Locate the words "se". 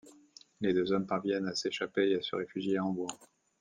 2.23-2.35